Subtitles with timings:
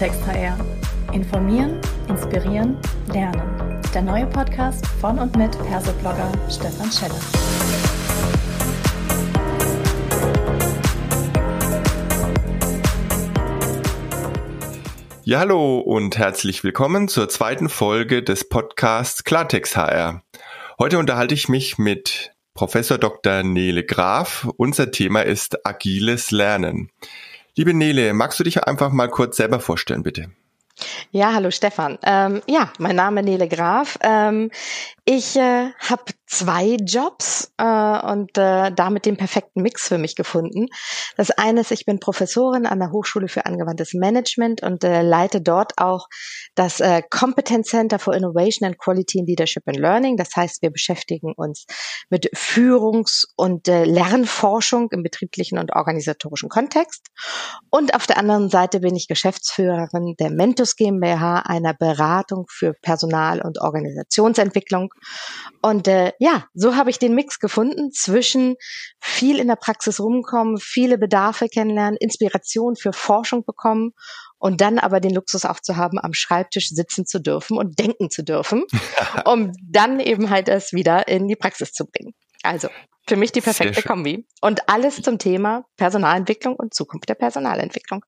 [0.00, 0.56] Klartext HR.
[1.12, 2.78] Informieren, inspirieren,
[3.12, 3.82] lernen.
[3.92, 7.20] Der neue Podcast von und mit Persoblogger Stefan Scheller.
[15.24, 20.22] Ja, hallo und herzlich willkommen zur zweiten Folge des Podcasts Klartext HR.
[20.78, 23.42] Heute unterhalte ich mich mit Professor Dr.
[23.42, 24.48] Nele Graf.
[24.56, 26.90] Unser Thema ist agiles Lernen.
[27.60, 30.30] Liebe Nele, magst du dich einfach mal kurz selber vorstellen, bitte?
[31.10, 31.98] Ja, hallo Stefan.
[32.02, 33.98] Ähm, ja, mein Name Nele Graf.
[34.00, 34.50] Ähm,
[35.04, 40.66] ich äh, habe zwei Jobs äh, und äh, damit den perfekten Mix für mich gefunden.
[41.16, 45.40] Das eine ist, ich bin Professorin an der Hochschule für angewandtes Management und äh, leite
[45.40, 46.06] dort auch
[46.54, 50.16] das äh, Competence Center for Innovation and Quality in Leadership and Learning.
[50.16, 51.66] Das heißt, wir beschäftigen uns
[52.10, 57.08] mit Führungs- und äh, Lernforschung im betrieblichen und organisatorischen Kontext.
[57.70, 63.42] Und auf der anderen Seite bin ich Geschäftsführerin der Mentos GmbH, einer Beratung für Personal-
[63.42, 64.90] und Organisationsentwicklung
[65.60, 68.56] und äh, ja, so habe ich den Mix gefunden zwischen
[69.00, 73.92] viel in der Praxis rumkommen, viele Bedarfe kennenlernen, Inspiration für Forschung bekommen
[74.38, 78.10] und dann aber den Luxus auch zu haben, am Schreibtisch sitzen zu dürfen und denken
[78.10, 78.64] zu dürfen,
[79.24, 82.12] um dann eben halt es wieder in die Praxis zu bringen.
[82.42, 82.68] Also
[83.08, 84.26] für mich die perfekte Kombi.
[84.42, 88.04] Und alles zum Thema Personalentwicklung und Zukunft der Personalentwicklung.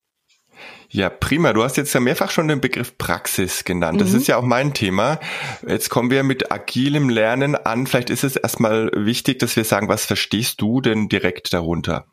[0.89, 1.53] Ja, prima.
[1.53, 4.00] Du hast jetzt ja mehrfach schon den Begriff Praxis genannt.
[4.00, 4.19] Das mhm.
[4.19, 5.19] ist ja auch mein Thema.
[5.67, 7.86] Jetzt kommen wir mit agilem Lernen an.
[7.86, 12.06] Vielleicht ist es erstmal wichtig, dass wir sagen, was verstehst du denn direkt darunter?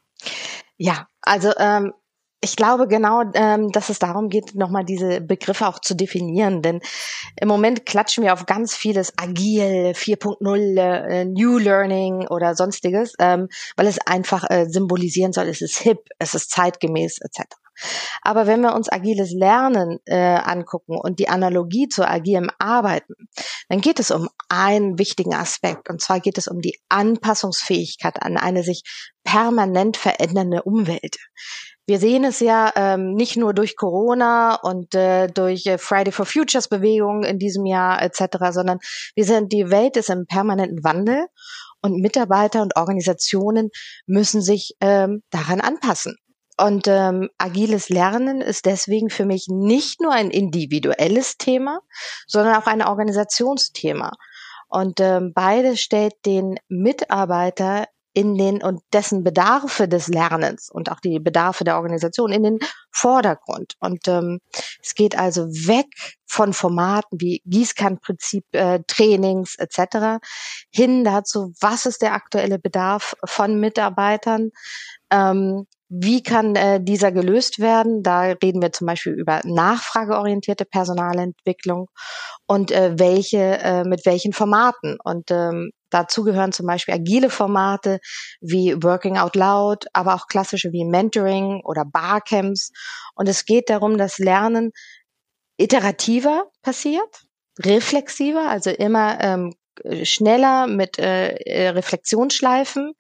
[0.78, 1.94] Ja, also ähm,
[2.42, 6.62] ich glaube genau, ähm, dass es darum geht, nochmal diese Begriffe auch zu definieren.
[6.62, 6.80] Denn
[7.36, 13.50] im Moment klatschen wir auf ganz vieles Agil, 4.0, äh, New Learning oder sonstiges, ähm,
[13.76, 17.56] weil es einfach äh, symbolisieren soll, es ist hip, es ist zeitgemäß etc.
[18.22, 23.14] Aber wenn wir uns agiles Lernen äh, angucken und die Analogie zu agilem Arbeiten,
[23.70, 25.90] dann geht es um einen wichtigen Aspekt.
[25.90, 28.84] Und zwar geht es um die Anpassungsfähigkeit an eine sich
[29.24, 31.18] permanent verändernde Umwelt.
[31.90, 36.28] Wir sehen es ja ähm, nicht nur durch Corona und äh, durch äh, Friday for
[36.28, 38.78] Futures Bewegungen in diesem Jahr etc., sondern
[39.16, 41.26] wir sind, die Welt ist im permanenten Wandel
[41.82, 43.70] und Mitarbeiter und Organisationen
[44.06, 46.16] müssen sich ähm, daran anpassen.
[46.60, 51.80] Und ähm, agiles Lernen ist deswegen für mich nicht nur ein individuelles Thema,
[52.28, 54.12] sondern auch ein Organisationsthema.
[54.68, 61.00] Und ähm, beides stellt den Mitarbeiter in den und dessen Bedarfe des Lernens und auch
[61.00, 62.60] die Bedarfe der Organisation in den
[62.92, 63.76] Vordergrund.
[63.80, 64.40] Und ähm,
[64.84, 65.88] es geht also weg
[66.26, 70.20] von Formaten wie Gießkannenprinzip, äh, Trainings etc.
[70.72, 74.50] hin dazu, was ist der aktuelle Bedarf von Mitarbeitern,
[75.12, 78.04] ähm, wie kann äh, dieser gelöst werden?
[78.04, 81.88] Da reden wir zum Beispiel über nachfrageorientierte Personalentwicklung
[82.46, 84.98] und äh, welche, äh, mit welchen Formaten.
[85.04, 88.00] Und ähm, dazu gehören zum Beispiel agile Formate
[88.40, 92.72] wie Working Out Loud, aber auch klassische wie Mentoring oder Barcamps.
[93.16, 94.72] Und es geht darum, dass Lernen
[95.58, 97.24] iterativer passiert,
[97.60, 99.54] reflexiver, also immer ähm,
[100.04, 102.94] schneller mit äh, äh Reflexionsschleifen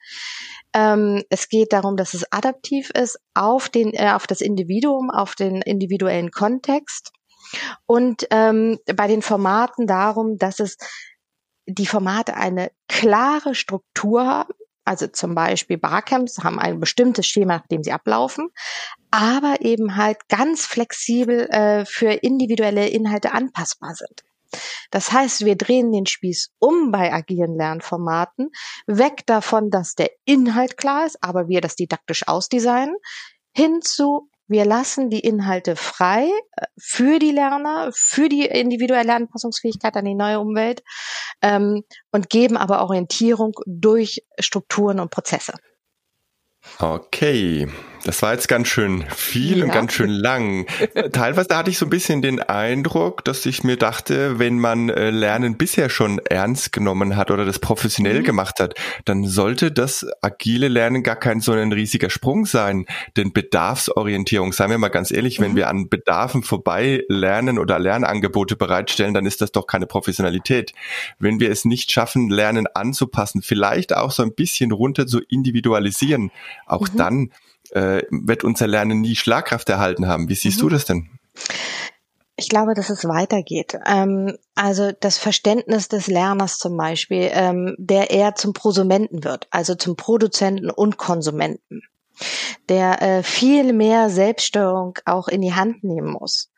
[0.73, 5.35] ähm, es geht darum, dass es adaptiv ist auf den, äh, auf das Individuum, auf
[5.35, 7.12] den individuellen Kontext.
[7.88, 10.78] Und ähm, bei den Formaten darum, dass es
[11.66, 14.53] die Formate eine klare Struktur haben.
[14.85, 18.50] Also zum Beispiel Barcamps haben ein bestimmtes Schema, nach dem sie ablaufen,
[19.12, 24.23] aber eben halt ganz flexibel äh, für individuelle Inhalte anpassbar sind.
[24.91, 28.49] Das heißt, wir drehen den Spieß um bei agilen Lernformaten,
[28.87, 32.95] weg davon, dass der Inhalt klar ist, aber wir das didaktisch ausdesignen,
[33.53, 39.95] hin zu wir lassen die Inhalte frei äh, für die Lerner, für die individuelle Anpassungsfähigkeit
[39.95, 40.83] an die neue Umwelt
[41.43, 45.53] ähm, und geben aber Orientierung durch Strukturen und Prozesse.
[46.79, 47.68] Okay,
[48.04, 49.66] das war jetzt ganz schön viel ja.
[49.66, 50.66] und ganz schön lang.
[51.12, 55.10] Teilweise hatte ich so ein bisschen den Eindruck, dass ich mir dachte, wenn man äh,
[55.10, 58.24] Lernen bisher schon ernst genommen hat oder das professionell mhm.
[58.24, 58.75] gemacht hat,
[59.06, 62.86] dann sollte das agile Lernen gar kein so ein riesiger Sprung sein.
[63.18, 65.44] Denn Bedarfsorientierung, seien wir mal ganz ehrlich, mhm.
[65.44, 70.74] wenn wir an Bedarfen vorbei lernen oder Lernangebote bereitstellen, dann ist das doch keine Professionalität.
[71.19, 76.31] Wenn wir es nicht schaffen, Lernen anzupassen, vielleicht auch so ein bisschen runter zu individualisieren,
[76.66, 76.98] auch mhm.
[76.98, 77.30] dann
[77.71, 80.30] äh, wird unser Lernen nie Schlagkraft erhalten haben.
[80.30, 80.62] Wie siehst mhm.
[80.62, 81.10] du das denn?
[82.36, 83.77] Ich glaube, dass es weitergeht.
[83.86, 89.75] Ähm, also das Verständnis des Lerners zum Beispiel, ähm, der eher zum Prosumenten wird, also
[89.75, 91.81] zum Produzenten und Konsumenten.
[92.68, 96.51] der äh, viel mehr Selbststeuerung auch in die Hand nehmen muss.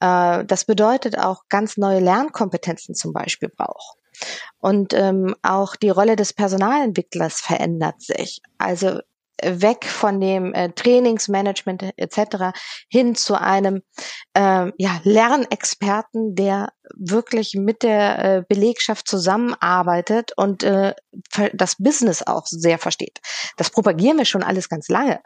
[0.00, 3.98] Äh, das bedeutet auch ganz neue Lernkompetenzen zum Beispiel braucht.
[4.58, 8.40] Und ähm, auch die Rolle des Personalentwicklers verändert sich.
[8.58, 9.00] Also
[9.42, 12.58] weg von dem äh, Trainingsmanagement etc.
[12.88, 13.82] hin zu einem
[14.34, 20.94] äh, ja, Lernexperten, der wirklich mit der äh, Belegschaft zusammenarbeitet und äh,
[21.52, 23.20] das Business auch sehr versteht.
[23.56, 25.20] Das propagieren wir schon alles ganz lange.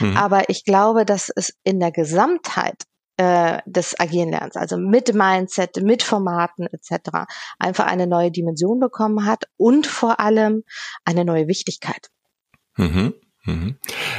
[0.00, 0.16] Mhm.
[0.16, 2.84] Aber ich glaube, dass es in der Gesamtheit
[3.18, 7.26] äh, des Agieren Lernens, also mit Mindset, mit Formaten etc.,
[7.58, 10.64] einfach eine neue Dimension bekommen hat und vor allem
[11.04, 12.08] eine neue Wichtigkeit.
[12.76, 13.14] Mhm.
[13.44, 13.74] Mhm.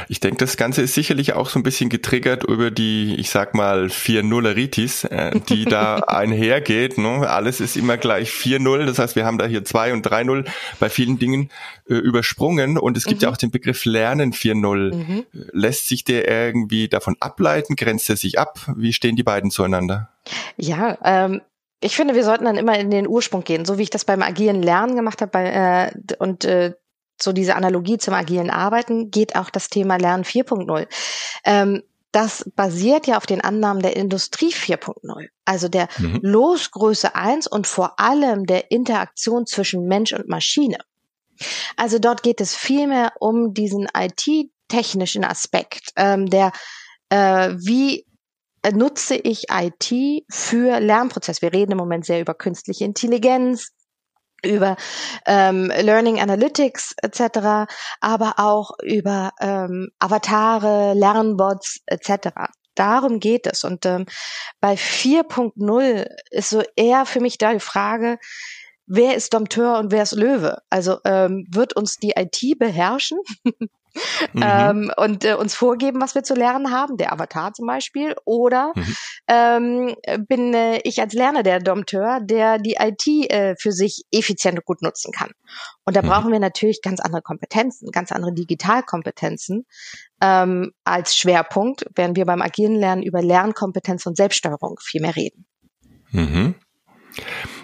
[0.08, 3.54] Ich denke, das Ganze ist sicherlich auch so ein bisschen getriggert über die, ich sag
[3.54, 6.98] mal, 4-0-Eritis, äh, die da einhergeht.
[6.98, 7.28] Ne?
[7.28, 8.84] Alles ist immer gleich 4-0.
[8.84, 10.46] Das heißt, wir haben da hier 2 und 3-0
[10.78, 11.50] bei vielen Dingen
[11.88, 12.76] äh, übersprungen.
[12.76, 13.24] Und es gibt mhm.
[13.26, 14.94] ja auch den Begriff Lernen 4-0.
[14.94, 15.24] Mhm.
[15.32, 17.76] Lässt sich der irgendwie davon ableiten?
[17.76, 18.58] Grenzt er sich ab?
[18.76, 20.10] Wie stehen die beiden zueinander?
[20.56, 21.40] Ja, ähm,
[21.80, 24.22] ich finde, wir sollten dann immer in den Ursprung gehen, so wie ich das beim
[24.22, 26.74] agilen Lernen gemacht habe bei, äh, und äh,
[27.20, 30.86] so diese Analogie zum agilen Arbeiten geht auch das Thema Lernen 4.0.
[31.44, 31.82] Ähm,
[32.12, 36.20] das basiert ja auf den Annahmen der Industrie 4.0, also der mhm.
[36.22, 40.78] Losgröße 1 und vor allem der Interaktion zwischen Mensch und Maschine.
[41.76, 46.52] Also dort geht es vielmehr um diesen IT-technischen Aspekt, ähm, der
[47.08, 48.06] äh, wie
[48.72, 51.42] nutze ich IT für Lernprozess.
[51.42, 53.72] Wir reden im Moment sehr über künstliche Intelligenz,
[54.44, 54.76] über
[55.26, 57.70] ähm, Learning Analytics etc.,
[58.00, 62.28] aber auch über ähm, Avatare, Lernbots etc.
[62.74, 63.64] Darum geht es.
[63.64, 64.06] Und ähm,
[64.60, 68.18] bei 4.0 ist so eher für mich da die Frage,
[68.86, 70.58] wer ist Dompteur und wer ist Löwe?
[70.70, 73.18] Also ähm, wird uns die IT beherrschen?
[74.32, 74.42] mhm.
[74.42, 78.72] ähm, und äh, uns vorgeben, was wir zu lernen haben, der Avatar zum Beispiel, oder
[78.74, 78.96] mhm.
[79.28, 79.96] ähm,
[80.26, 84.64] bin äh, ich als Lerner der Dompteur, der die IT äh, für sich effizient und
[84.64, 85.30] gut nutzen kann.
[85.84, 86.06] Und da mhm.
[86.06, 89.66] brauchen wir natürlich ganz andere Kompetenzen, ganz andere Digitalkompetenzen
[90.20, 95.46] ähm, als Schwerpunkt, während wir beim agilen Lernen über Lernkompetenz und Selbststeuerung viel mehr reden.
[96.10, 96.54] Mhm.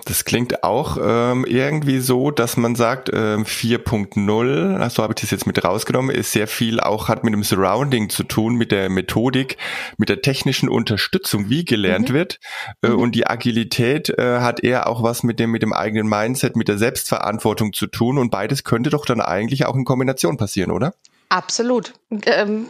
[0.05, 5.31] Das klingt auch ähm, irgendwie so, dass man sagt, ähm, 4.0, so habe ich das
[5.31, 8.89] jetzt mit rausgenommen, ist sehr viel auch hat mit dem Surrounding zu tun, mit der
[8.89, 9.57] Methodik,
[9.99, 12.15] mit der technischen Unterstützung, wie gelernt mhm.
[12.15, 12.41] wird.
[12.83, 12.99] Äh, mhm.
[12.99, 16.69] Und die Agilität äh, hat eher auch was mit dem, mit dem eigenen Mindset, mit
[16.69, 18.19] der Selbstverantwortung zu tun.
[18.19, 20.95] Und beides könnte doch dann eigentlich auch in Kombination passieren, oder?
[21.29, 21.93] Absolut.
[22.27, 22.67] Ähm,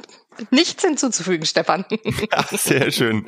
[0.50, 1.84] nichts hinzuzufügen, Stefan.
[2.32, 3.26] Ja, sehr schön.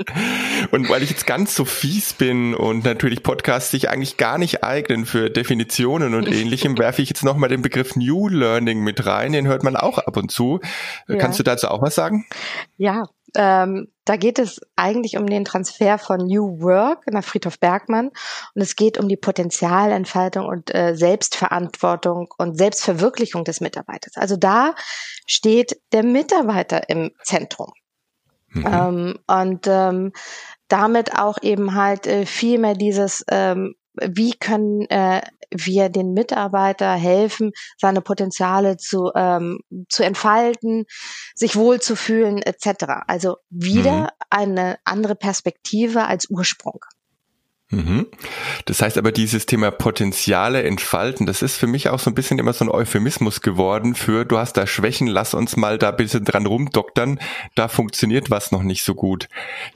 [0.71, 4.63] Und weil ich jetzt ganz so fies bin und natürlich Podcasts sich eigentlich gar nicht
[4.63, 9.33] eignen für Definitionen und ähnlichem, werfe ich jetzt nochmal den Begriff New Learning mit rein.
[9.33, 10.61] Den hört man auch ab und zu.
[11.09, 11.17] Ja.
[11.17, 12.27] Kannst du dazu auch was sagen?
[12.77, 13.03] Ja,
[13.37, 18.09] ähm, da geht es eigentlich um den Transfer von New Work nach Friedhof Bergmann
[18.55, 24.17] und es geht um die Potenzialentfaltung und äh, Selbstverantwortung und Selbstverwirklichung des Mitarbeiters.
[24.17, 24.75] Also da
[25.27, 27.73] steht der Mitarbeiter im Zentrum.
[28.49, 28.67] Mhm.
[28.67, 30.13] Ähm, und ähm,
[30.69, 36.93] damit auch eben halt äh, viel mehr dieses, ähm, wie können äh, wir den Mitarbeiter
[36.95, 40.85] helfen, seine Potenziale zu, ähm, zu entfalten,
[41.35, 42.85] sich wohlzufühlen etc.
[43.07, 44.09] Also wieder mhm.
[44.31, 46.81] eine andere Perspektive als Ursprung.
[47.73, 48.07] Mhm.
[48.67, 52.39] Das heißt aber, dieses Thema Potenziale entfalten, das ist für mich auch so ein bisschen
[52.39, 55.97] immer so ein Euphemismus geworden für, du hast da Schwächen, lass uns mal da ein
[55.97, 57.19] bisschen dran rumdoktern,
[57.55, 59.29] da funktioniert was noch nicht so gut.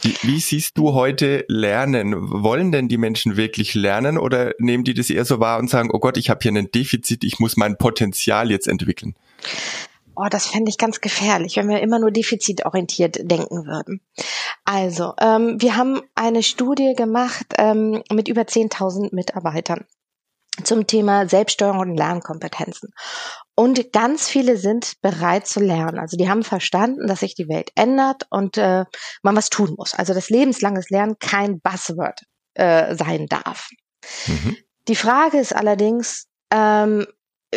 [0.02, 2.14] Wie, wie siehst du heute Lernen?
[2.16, 5.88] Wollen denn die Menschen wirklich lernen oder nehmen die das eher so wahr und sagen,
[5.90, 9.14] oh Gott, ich habe hier ein Defizit, ich muss mein Potenzial jetzt entwickeln?
[10.16, 14.00] Oh, das fände ich ganz gefährlich, wenn wir immer nur defizitorientiert denken würden.
[14.64, 19.84] Also, ähm, wir haben eine Studie gemacht ähm, mit über 10.000 Mitarbeitern
[20.64, 22.90] zum Thema Selbststeuerung und Lernkompetenzen.
[23.54, 25.98] Und ganz viele sind bereit zu lernen.
[25.98, 28.84] Also die haben verstanden, dass sich die Welt ändert und äh,
[29.22, 29.94] man was tun muss.
[29.94, 32.20] Also dass lebenslanges Lernen kein Buzzword
[32.54, 33.68] äh, sein darf.
[34.26, 34.56] Mhm.
[34.88, 37.06] Die Frage ist allerdings, ähm,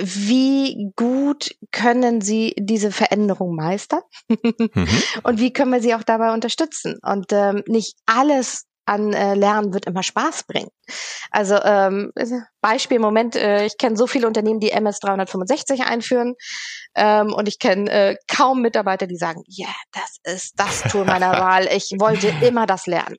[0.02, 4.88] wie gut können Sie diese Veränderung meistern mhm.
[5.24, 6.98] und wie können wir Sie auch dabei unterstützen?
[7.04, 10.72] Und ähm, nicht alles an äh, Lernen wird immer Spaß bringen.
[11.30, 12.12] Also ähm,
[12.60, 16.34] Beispiel im Moment, äh, ich kenne so viele Unternehmen, die MS 365 einführen
[16.96, 21.06] ähm, und ich kenne äh, kaum Mitarbeiter, die sagen, ja, yeah, das ist das Tool
[21.06, 21.68] meiner Wahl.
[21.72, 23.18] Ich wollte immer das lernen.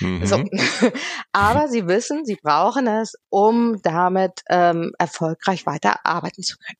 [0.00, 0.26] Mhm.
[0.26, 0.44] So.
[1.32, 6.78] Aber sie wissen, sie brauchen es, um damit ähm, erfolgreich weiter arbeiten zu können.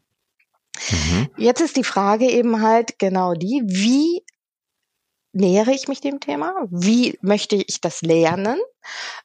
[0.91, 1.31] Mhm.
[1.37, 4.25] Jetzt ist die Frage eben halt genau die, wie
[5.33, 6.55] nähere ich mich dem Thema?
[6.71, 8.59] Wie möchte ich das lernen?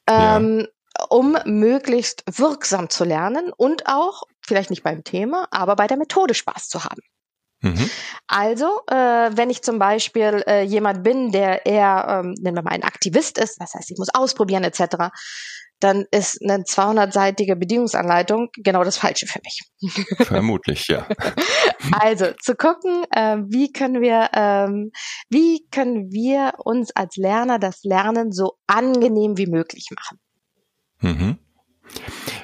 [0.09, 0.37] Ja.
[0.37, 0.67] Ähm,
[1.09, 6.33] um möglichst wirksam zu lernen und auch, vielleicht nicht beim Thema, aber bei der Methode
[6.33, 7.01] Spaß zu haben.
[7.61, 7.89] Mhm.
[8.27, 12.71] Also, äh, wenn ich zum Beispiel äh, jemand bin, der eher, ähm, nennen wir mal,
[12.71, 15.09] ein Aktivist ist, das heißt, ich muss ausprobieren etc.,
[15.79, 19.61] dann ist eine 200-seitige Bedienungsanleitung genau das Falsche für mich.
[20.25, 21.07] Vermutlich, ja.
[21.91, 24.91] Also zu gucken, äh, wie können wir, ähm,
[25.29, 30.19] wie können wir uns als Lerner das Lernen so angenehm wie möglich machen.
[30.99, 31.37] Mhm.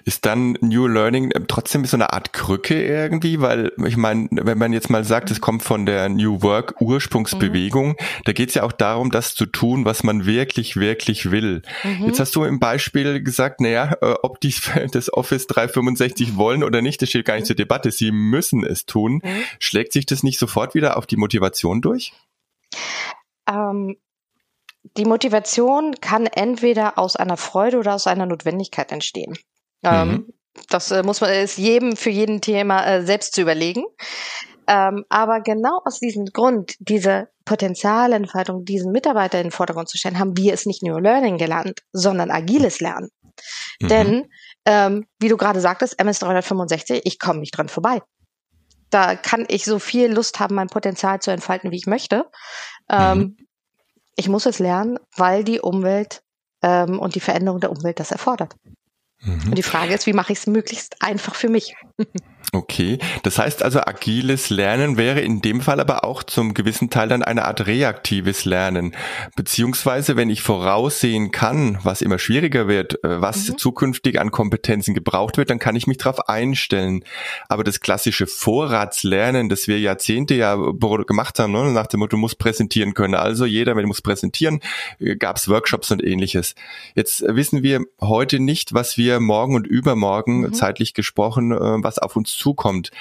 [0.06, 3.40] Ist dann New Learning äh, trotzdem so eine Art Krücke irgendwie?
[3.40, 7.90] Weil ich meine, wenn man jetzt mal sagt, es kommt von der New Work Ursprungsbewegung,
[7.90, 7.96] mhm.
[8.26, 11.62] da geht es ja auch darum, das zu tun, was man wirklich, wirklich will.
[11.84, 12.08] Mhm.
[12.08, 14.54] Jetzt hast du im Beispiel gesagt, naja, äh, ob die
[14.92, 17.92] das Office 365 wollen oder nicht, das steht gar nicht zur Debatte.
[17.92, 19.22] Sie müssen es tun.
[19.24, 19.44] Mhm.
[19.60, 22.14] Schlägt sich das nicht sofort wieder auf die Motivation durch?
[23.48, 23.98] Ähm,
[24.98, 29.38] die Motivation kann entweder aus einer Freude oder aus einer Notwendigkeit entstehen.
[29.84, 30.34] Ähm, mhm.
[30.70, 33.84] das äh, muss man ist jedem für jeden Thema äh, selbst zu überlegen.
[34.68, 40.20] Ähm, aber genau aus diesem Grund, diese Potenzialentfaltung, diesen Mitarbeiter in den Vordergrund zu stellen,
[40.20, 43.10] haben wir es nicht New Learning gelernt, sondern agiles Lernen.
[43.82, 43.88] Mhm.
[43.88, 44.30] Denn,
[44.66, 48.02] ähm, wie du gerade sagtest, MS 365, ich komme nicht dran vorbei.
[48.90, 52.30] Da kann ich so viel Lust haben, mein Potenzial zu entfalten, wie ich möchte.
[52.90, 53.38] Ähm, mhm.
[54.16, 56.22] Ich muss es lernen, weil die Umwelt
[56.62, 58.56] ähm, und die Veränderung der Umwelt das erfordert.
[59.24, 59.50] Mhm.
[59.50, 61.76] Und die Frage ist, wie mache ich es möglichst einfach für mich?
[62.52, 67.08] Okay, das heißt also, agiles Lernen wäre in dem Fall aber auch zum gewissen Teil
[67.08, 68.96] dann eine Art reaktives Lernen.
[69.36, 73.58] Beziehungsweise, wenn ich voraussehen kann, was immer schwieriger wird, äh, was mhm.
[73.58, 77.04] zukünftig an Kompetenzen gebraucht wird, dann kann ich mich darauf einstellen.
[77.48, 82.18] Aber das klassische Vorratslernen, das wir Jahrzehnte ja gemacht haben, ne, nach dem Motto, du
[82.18, 83.16] musst präsentieren können.
[83.16, 84.60] Also jeder, wenn du musst präsentieren,
[85.00, 86.56] äh, gab es Workshops und ähnliches.
[86.94, 90.54] Jetzt wissen wir heute nicht, was wir morgen und übermorgen, mhm.
[90.54, 92.92] zeitlich gesprochen, äh, was auf uns zukommt.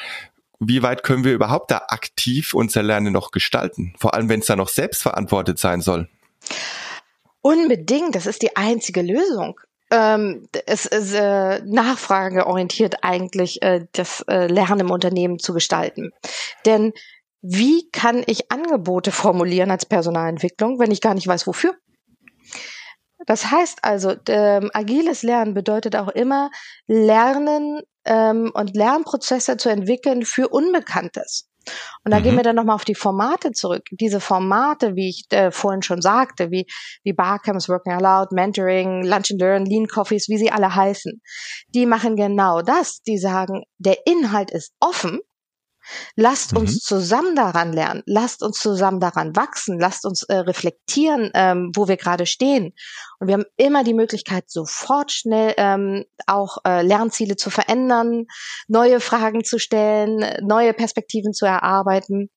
[0.59, 3.95] Wie weit können wir überhaupt da aktiv unser Lernen noch gestalten?
[3.99, 6.09] Vor allem, wenn es da noch selbstverantwortet sein soll.
[7.41, 9.59] Unbedingt, das ist die einzige Lösung.
[9.91, 16.13] Ähm, es ist äh, nachfrageorientiert eigentlich, äh, das äh, Lernen im Unternehmen zu gestalten.
[16.65, 16.93] Denn
[17.43, 21.75] wie kann ich Angebote formulieren als Personalentwicklung, wenn ich gar nicht weiß, wofür?
[23.27, 26.51] Das heißt also, ähm, agiles Lernen bedeutet auch immer
[26.87, 31.49] Lernen ähm, und Lernprozesse zu entwickeln für Unbekanntes.
[32.05, 32.23] Und da mhm.
[32.25, 33.85] gehen wir dann nochmal auf die Formate zurück.
[33.93, 36.67] Diese Formate, wie ich äh, vorhin schon sagte, wie,
[37.05, 41.21] wie Barcamps, Working Aloud, Mentoring, Lunch and Learn, Lean Coffees, wie sie alle heißen,
[41.75, 43.03] die machen genau das.
[43.07, 45.21] Die sagen, der Inhalt ist offen,
[46.17, 46.59] Lasst mhm.
[46.59, 51.89] uns zusammen daran lernen, lasst uns zusammen daran wachsen, lasst uns äh, reflektieren, ähm, wo
[51.89, 52.75] wir gerade stehen.
[53.19, 58.27] Und wir haben immer die Möglichkeit, sofort schnell ähm, auch äh, Lernziele zu verändern,
[58.69, 62.31] neue Fragen zu stellen, neue Perspektiven zu erarbeiten.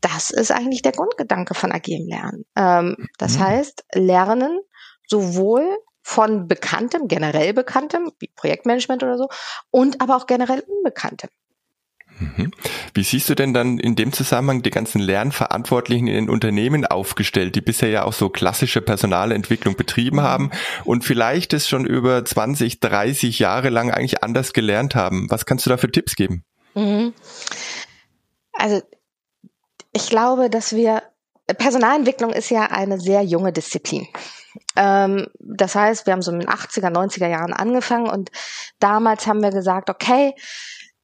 [0.00, 2.44] Das ist eigentlich der Grundgedanke von agilem Lernen.
[2.56, 3.44] Ähm, das mhm.
[3.44, 4.60] heißt, Lernen
[5.08, 9.28] sowohl von Bekanntem, generell Bekanntem, wie Projektmanagement oder so,
[9.70, 11.30] und aber auch generell Unbekanntem.
[12.18, 12.50] Mhm.
[12.94, 17.54] Wie siehst du denn dann in dem Zusammenhang die ganzen Lernverantwortlichen in den Unternehmen aufgestellt,
[17.54, 20.50] die bisher ja auch so klassische Personalentwicklung betrieben haben
[20.84, 25.30] und vielleicht es schon über 20, 30 Jahre lang eigentlich anders gelernt haben?
[25.30, 26.44] Was kannst du da für Tipps geben?
[26.74, 27.12] Mhm.
[28.52, 28.82] Also
[29.92, 31.02] ich glaube, dass wir
[31.46, 34.08] Personalentwicklung ist ja eine sehr junge Disziplin.
[34.74, 38.30] Ähm, das heißt, wir haben so in den 80er, 90er Jahren angefangen und
[38.80, 40.34] damals haben wir gesagt, okay,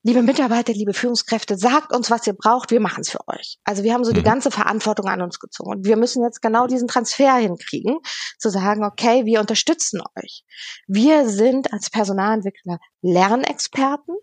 [0.02, 3.58] liebe Mitarbeiter, liebe Führungskräfte, sagt uns, was ihr braucht, wir machen es für euch.
[3.64, 4.16] Also wir haben so mhm.
[4.16, 5.70] die ganze Verantwortung an uns gezogen.
[5.70, 7.98] Und wir müssen jetzt genau diesen Transfer hinkriegen,
[8.38, 10.44] zu sagen, okay, wir unterstützen euch.
[10.86, 14.16] Wir sind als Personalentwickler Lernexperten,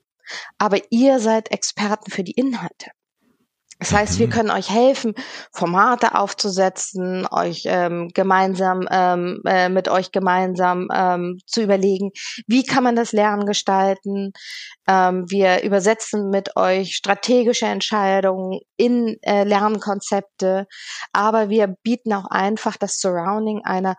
[0.58, 2.92] aber ihr seid Experten für die Inhalte.
[3.80, 4.32] Das heißt, wir mhm.
[4.32, 5.14] können euch helfen,
[5.54, 12.12] Formate aufzusetzen, euch ähm, gemeinsam ähm, äh, mit euch gemeinsam ähm, zu überlegen,
[12.46, 14.34] wie kann man das Lernen gestalten.
[14.86, 20.68] Ähm, wir übersetzen mit euch strategische Entscheidungen in äh, Lernkonzepte,
[21.14, 23.96] aber wir bieten auch einfach das Surrounding einer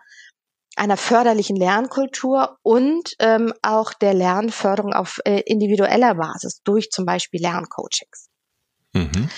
[0.77, 7.41] einer förderlichen Lernkultur und ähm, auch der Lernförderung auf äh, individueller Basis durch zum Beispiel
[7.41, 8.30] Lerncoachings.
[8.93, 9.29] Mhm.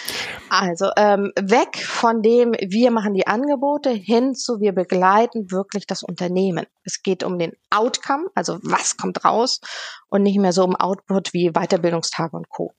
[0.49, 6.03] Also ähm, weg von dem, wir machen die Angebote, hin zu, wir begleiten wirklich das
[6.03, 6.65] Unternehmen.
[6.83, 9.61] Es geht um den Outcome, also was kommt raus
[10.09, 12.73] und nicht mehr so um Output wie Weiterbildungstage und Co.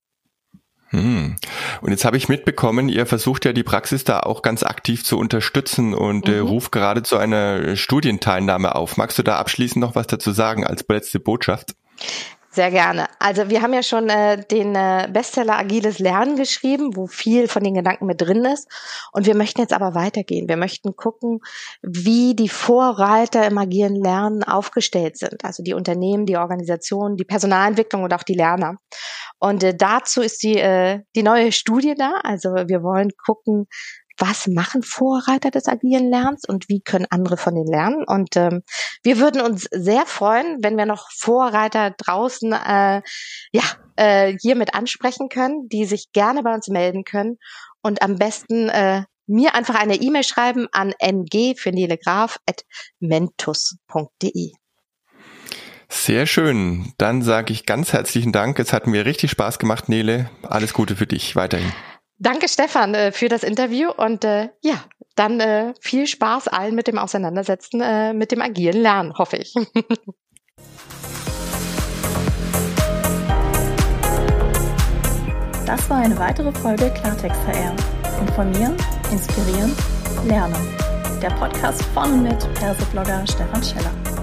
[0.88, 1.36] Hm.
[1.80, 5.18] Und jetzt habe ich mitbekommen, ihr versucht ja die Praxis da auch ganz aktiv zu
[5.18, 6.36] unterstützen und äh, mhm.
[6.36, 8.96] äh, ruft gerade zu einer Studienteilnahme auf.
[8.96, 11.74] Magst du da abschließend noch was dazu sagen als letzte Botschaft?
[12.54, 13.08] Sehr gerne.
[13.18, 17.64] Also wir haben ja schon äh, den äh, Bestseller Agiles Lernen geschrieben, wo viel von
[17.64, 18.68] den Gedanken mit drin ist.
[19.10, 20.48] Und wir möchten jetzt aber weitergehen.
[20.48, 21.40] Wir möchten gucken,
[21.82, 25.44] wie die Vorreiter im agilen Lernen aufgestellt sind.
[25.44, 28.76] Also die Unternehmen, die Organisationen, die Personalentwicklung und auch die Lerner.
[29.40, 32.20] Und äh, dazu ist die, äh, die neue Studie da.
[32.22, 33.66] Also wir wollen gucken,
[34.18, 38.04] was machen Vorreiter des agilen Lernens und wie können andere von denen lernen.
[38.04, 38.62] Und ähm,
[39.02, 43.02] wir würden uns sehr freuen, wenn wir noch Vorreiter draußen äh,
[43.52, 43.62] ja,
[43.96, 47.38] äh, hier mit ansprechen können, die sich gerne bei uns melden können
[47.82, 52.64] und am besten äh, mir einfach eine E-Mail schreiben an ng für Nele Graf at
[53.00, 54.52] mentus.de.
[55.88, 56.92] Sehr schön.
[56.98, 58.58] Dann sage ich ganz herzlichen Dank.
[58.58, 60.28] Es hat mir richtig Spaß gemacht, Nele.
[60.42, 61.72] Alles Gute für dich weiterhin.
[62.24, 64.82] Danke, Stefan, äh, für das Interview und äh, ja,
[65.14, 69.52] dann äh, viel Spaß allen mit dem Auseinandersetzen, äh, mit dem agilen Lernen, hoffe ich.
[75.66, 77.74] Das war eine weitere Folge Klartext HR.
[78.20, 78.76] Informieren,
[79.10, 79.74] inspirieren,
[80.26, 80.54] lernen.
[81.22, 84.13] Der Podcast von und mit Perseblogger Stefan Scheller.